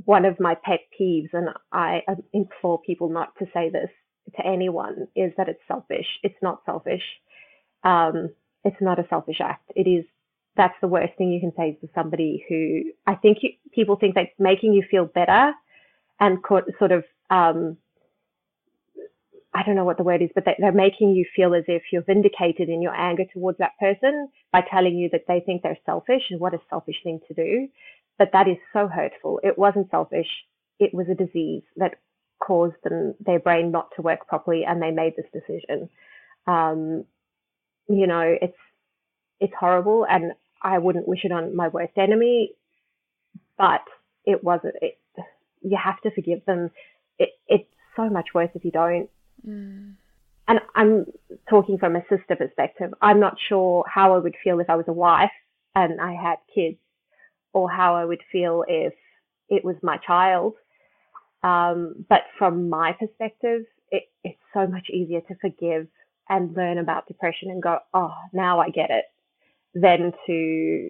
[0.05, 2.01] One of my pet peeves, and I
[2.33, 3.89] implore people not to say this
[4.35, 6.07] to anyone, is that it's selfish.
[6.23, 7.03] It's not selfish.
[7.83, 8.31] Um,
[8.63, 9.71] it's not a selfish act.
[9.75, 10.03] It is.
[10.57, 14.15] That's the worst thing you can say to somebody who I think you, people think
[14.15, 15.53] that making you feel better
[16.19, 16.39] and
[16.79, 17.77] sort of um,
[19.55, 22.03] I don't know what the word is, but they're making you feel as if you're
[22.03, 26.23] vindicated in your anger towards that person by telling you that they think they're selfish
[26.29, 27.69] and what a selfish thing to do.
[28.19, 29.39] But that is so hurtful.
[29.43, 30.27] It wasn't selfish.
[30.77, 31.95] It was a disease that
[32.45, 35.89] caused them, their brain not to work properly and they made this decision.
[36.47, 37.05] Um,
[37.87, 38.57] you know, it's,
[39.39, 42.51] it's horrible and I wouldn't wish it on my worst enemy,
[43.57, 43.83] but
[44.25, 44.97] it wasn't, it,
[45.61, 46.71] you have to forgive them.
[47.17, 49.09] It, it's so much worse if you don't
[49.47, 49.95] Mm.
[50.47, 51.05] And I'm
[51.49, 52.93] talking from a sister perspective.
[53.01, 55.31] I'm not sure how I would feel if I was a wife
[55.73, 56.77] and I had kids,
[57.51, 58.93] or how I would feel if
[59.49, 60.53] it was my child.
[61.43, 65.87] Um, but from my perspective, it, it's so much easier to forgive
[66.27, 69.05] and learn about depression and go, oh, now I get it,
[69.73, 70.89] than to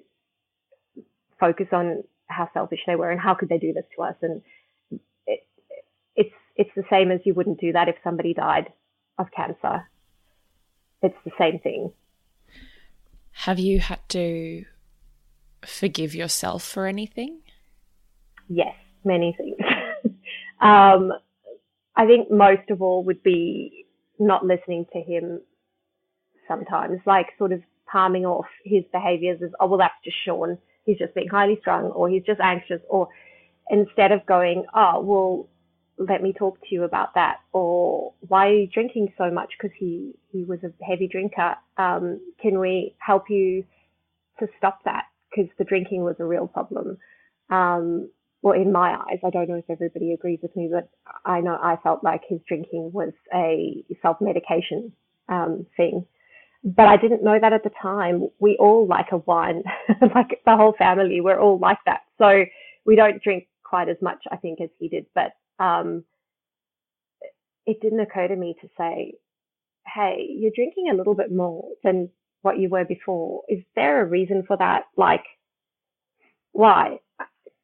[1.40, 4.16] focus on how selfish they were and how could they do this to us.
[4.22, 4.42] And
[5.28, 5.42] it,
[6.16, 8.72] it's it's the same as you wouldn't do that if somebody died
[9.18, 9.90] of cancer.
[11.02, 11.92] It's the same thing.
[13.32, 14.66] Have you had to
[15.66, 17.40] forgive yourself for anything?
[18.48, 19.58] Yes, many things.
[20.62, 21.12] um,
[21.96, 23.86] I think most of all would be
[24.20, 25.42] not listening to him
[26.48, 27.62] sometimes, like sort of
[27.92, 30.58] palming off his behaviors as, oh, well, that's just Shaun.
[30.86, 32.82] He's just being highly strung or he's just anxious.
[32.90, 33.10] Or
[33.70, 35.48] instead of going, oh, well,
[35.98, 39.54] let me talk to you about that or why are you drinking so much?
[39.58, 41.56] Because he he was a heavy drinker.
[41.78, 43.64] Um, can we help you
[44.40, 45.06] to stop that?
[45.30, 46.98] Because the drinking was a real problem.
[47.50, 48.10] Um,
[48.46, 50.88] well in my eyes i don't know if everybody agrees with me but
[51.26, 54.92] i know i felt like his drinking was a self-medication
[55.30, 56.06] um, thing.
[56.64, 58.30] But i didn't know that at the time.
[58.40, 59.64] We all like a wine
[60.16, 62.02] like the whole family we're all like that.
[62.20, 62.46] So
[62.86, 66.04] we don't drink quite as much i think as he did but um,
[67.66, 69.14] it didn't occur to me to say,
[69.88, 72.10] hey, you're drinking a little bit more than
[72.42, 73.44] what you were before.
[73.50, 74.84] Is there a reason for that?
[74.98, 75.24] Like,
[76.52, 77.00] why?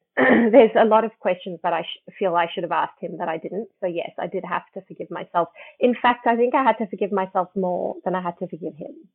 [0.16, 3.28] There's a lot of questions that I sh- feel I should have asked him that
[3.28, 3.68] I didn't.
[3.80, 5.48] So, yes, I did have to forgive myself.
[5.80, 8.74] In fact, I think I had to forgive myself more than I had to forgive
[8.76, 9.08] him.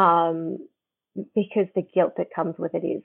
[0.00, 0.58] Um,
[1.34, 3.02] because the guilt that comes with it is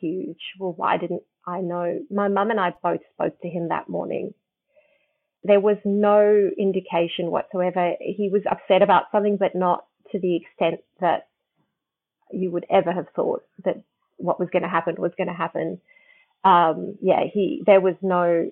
[0.00, 0.40] huge.
[0.58, 2.00] Well, why didn't I know?
[2.10, 4.34] My mum and I both spoke to him that morning
[5.44, 7.94] there was no indication whatsoever.
[8.00, 11.28] He was upset about something, but not to the extent that
[12.32, 13.82] you would ever have thought that
[14.16, 15.80] what was going to happen was going to happen.
[16.44, 18.50] Um, yeah, he there was no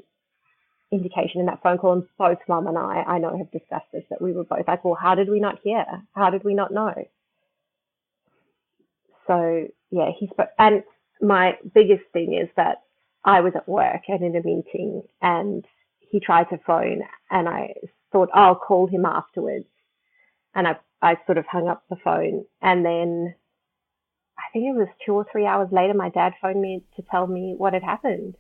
[0.93, 4.05] indication in that phone call, and both mum and I, I know, have discussed this
[4.11, 5.84] that we were both like, well, how did we not hear?
[6.14, 6.95] How did we not know?
[9.26, 10.84] So yeah, he spoke, and
[11.20, 12.82] my biggest thing is that
[13.24, 15.64] I was at work and in a meeting, and
[15.98, 17.74] he tried to phone and I
[18.12, 19.66] thought oh, I'll call him afterwards.
[20.54, 22.44] And I, I sort of hung up the phone.
[22.62, 23.34] And then
[24.38, 27.26] I think it was two or three hours later, my dad phoned me to tell
[27.26, 28.36] me what had happened.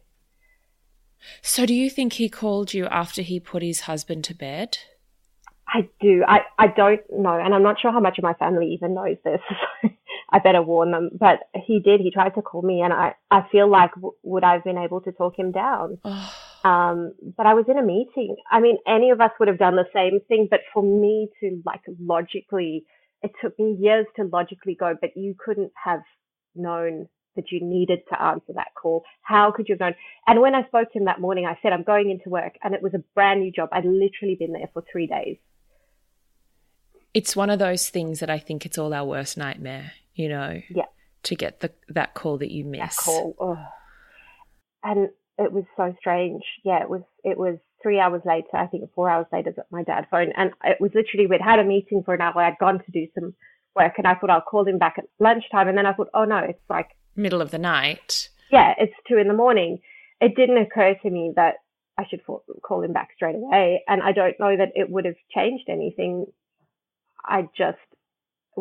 [1.42, 4.78] So, do you think he called you after he put his husband to bed?
[5.66, 6.22] I do.
[6.28, 7.38] I, I don't know.
[7.42, 9.40] And I'm not sure how much of my family even knows this.
[10.30, 11.10] I better warn them.
[11.18, 12.00] But he did.
[12.00, 14.78] He tried to call me, and I, I feel like w- would I have been
[14.78, 15.98] able to talk him down?
[16.64, 18.36] Um, but I was in a meeting.
[18.50, 21.62] I mean, any of us would have done the same thing, but for me to
[21.64, 22.84] like logically,
[23.22, 26.02] it took me years to logically go, but you couldn't have
[26.54, 29.04] known that you needed to answer that call.
[29.22, 29.94] How could you have known?
[30.26, 32.74] And when I spoke to him that morning, I said, I'm going into work, and
[32.74, 33.68] it was a brand new job.
[33.72, 35.36] I'd literally been there for three days.
[37.14, 40.60] It's one of those things that I think it's all our worst nightmare, you know?
[40.68, 40.84] Yeah.
[41.24, 42.96] To get the that call that you miss.
[42.96, 43.34] That call.
[43.40, 43.58] Oh.
[44.82, 45.08] And
[45.38, 46.42] it was so strange.
[46.64, 49.82] Yeah, it was it was three hours later, I think four hours later that my
[49.82, 52.78] dad phoned and it was literally we'd had a meeting for an hour, I'd gone
[52.78, 53.34] to do some
[53.74, 56.24] work and I thought I'll call him back at lunchtime and then I thought, Oh
[56.24, 58.30] no, it's like middle of the night.
[58.50, 59.78] Yeah, it's two in the morning.
[60.20, 61.56] It didn't occur to me that
[61.98, 62.20] I should
[62.62, 63.82] call him back straight away.
[63.88, 66.26] And I don't know that it would have changed anything.
[67.24, 67.78] I just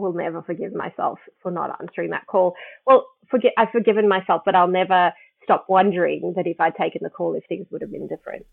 [0.01, 2.55] will never forgive myself for not answering that call.
[2.85, 7.09] Well, forget I've forgiven myself, but I'll never stop wondering that if I'd taken the
[7.09, 8.45] call, if things would have been different.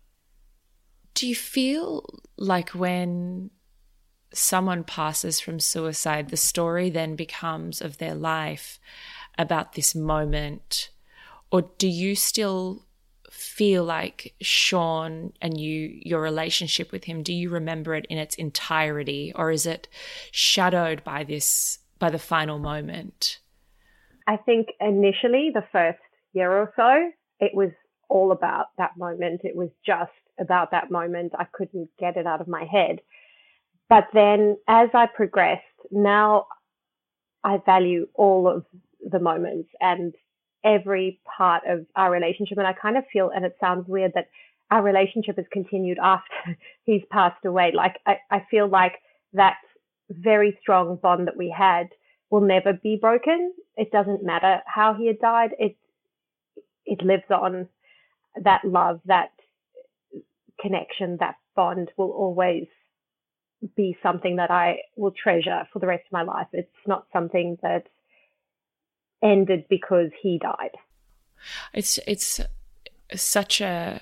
[1.13, 2.05] Do you feel
[2.37, 3.51] like when
[4.33, 8.79] someone passes from suicide, the story then becomes of their life
[9.37, 10.89] about this moment?
[11.51, 12.85] Or do you still
[13.43, 18.35] feel like Shaun and you, your relationship with him, do you remember it in its
[18.35, 19.31] entirety?
[19.35, 19.87] Or is it
[20.31, 23.39] shadowed by this, by the final moment?
[24.27, 25.99] I think initially the first
[26.33, 27.71] year or so, it was
[28.09, 29.41] all about that moment.
[29.43, 31.33] It was just about that moment.
[31.37, 32.99] I couldn't get it out of my head.
[33.89, 36.47] But then as I progressed, now
[37.43, 38.65] I value all of
[39.07, 40.15] the moments and
[40.63, 42.57] every part of our relationship.
[42.57, 44.29] And I kind of feel, and it sounds weird, that
[44.71, 47.71] our relationship has continued after he's passed away.
[47.73, 48.93] Like I, I feel like
[49.33, 49.57] that
[50.09, 51.89] very strong bond that we had
[52.29, 53.53] will never be broken.
[53.77, 55.51] It doesn't matter how he had died.
[55.59, 55.75] It
[56.85, 57.67] it lives on.
[58.43, 59.29] That love, that
[60.59, 62.65] connection, that bond will always
[63.75, 66.47] be something that I will treasure for the rest of my life.
[66.51, 67.87] It's not something that
[69.23, 70.75] ended because he died.
[71.73, 72.39] It's it's
[73.15, 74.01] such a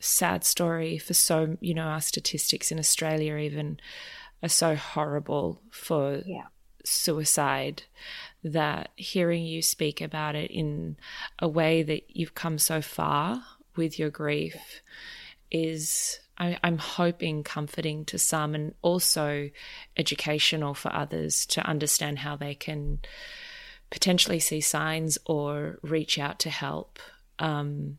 [0.00, 3.78] sad story for so you know our statistics in Australia even
[4.42, 6.46] are so horrible for yeah.
[6.84, 7.84] suicide
[8.42, 10.96] that hearing you speak about it in
[11.38, 13.42] a way that you've come so far
[13.76, 14.82] with your grief
[15.50, 19.50] is I, am hoping comforting to some and also
[19.96, 22.98] educational for others to understand how they can
[23.92, 26.98] potentially see signs or reach out to help.
[27.38, 27.98] Um,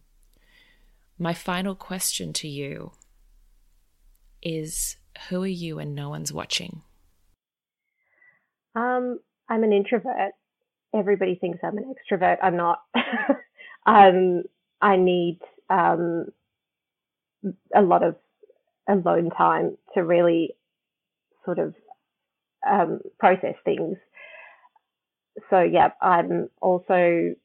[1.20, 2.94] my final question to you
[4.42, 4.98] is
[5.30, 6.82] Who are you and no one's watching?
[8.76, 10.32] Um, I'm an introvert.
[10.96, 12.38] Everybody thinks I'm an extrovert.
[12.42, 12.82] I'm not.
[13.86, 14.44] um,
[14.82, 15.40] I need
[15.70, 16.26] um,
[17.76, 18.16] a lot of
[18.90, 20.56] alone time to really
[21.46, 21.76] sort of
[22.68, 23.98] um, process things.
[25.50, 27.36] So yeah, I'm also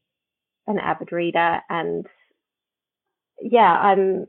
[0.67, 2.07] an avid reader, and
[3.43, 4.27] yeah, I'm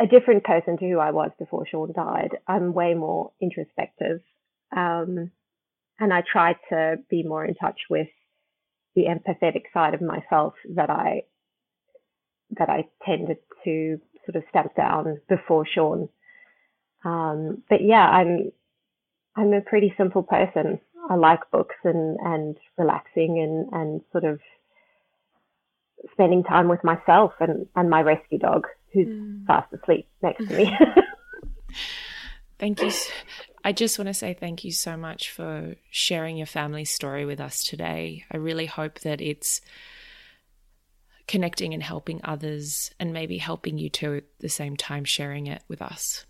[0.00, 2.38] a different person to who I was before Shaun died.
[2.48, 4.20] I'm way more introspective.
[4.76, 5.30] Um,
[6.00, 8.08] and I try to be more in touch with
[8.94, 11.22] the empathetic side of myself that I
[12.58, 16.08] that I tended to sort of stamp down before Shaun.
[17.04, 18.52] Um, but yeah, I'm
[19.36, 20.80] I'm a pretty simple person.
[21.10, 24.40] I like books and, and relaxing and, and sort of
[26.12, 29.46] spending time with myself and, and my rescue dog who's mm.
[29.46, 30.72] fast asleep next to me.
[32.58, 32.90] thank you.
[33.64, 37.40] I just want to say thank you so much for sharing your family story with
[37.40, 38.24] us today.
[38.30, 39.60] I really hope that it's
[41.26, 45.62] connecting and helping others and maybe helping you too at the same time sharing it
[45.68, 46.26] with us.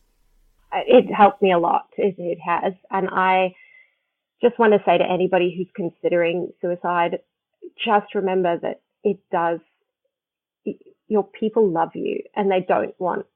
[0.73, 1.89] It helped me a lot.
[1.97, 2.73] It, it has.
[2.91, 3.55] And I
[4.45, 7.21] just want to say to anybody who's considering suicide,
[7.83, 9.61] just remember that it does,
[11.09, 13.27] your people love you and they don't want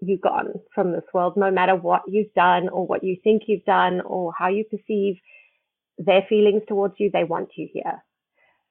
[0.00, 3.64] you gone from this world, no matter what you've done or what you think you've
[3.64, 5.16] done or how you perceive
[5.98, 8.02] their feelings towards you, they want you here.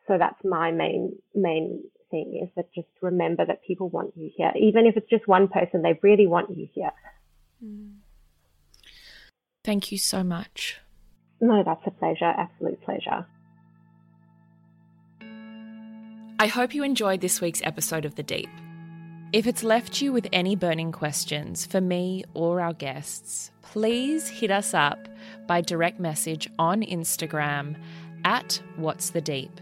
[0.07, 4.51] So that's my main, main thing is that just remember that people want you here.
[4.59, 6.91] Even if it's just one person, they really want you here.
[9.63, 10.79] Thank you so much.
[11.41, 12.25] No, that's a pleasure.
[12.25, 13.25] Absolute pleasure.
[16.41, 18.49] I hope you enjoyed this week's episode of The Deep.
[19.31, 24.49] If it's left you with any burning questions for me or our guests, please hit
[24.49, 25.07] us up
[25.47, 27.75] by direct message on Instagram
[28.25, 29.61] at What's the Deep.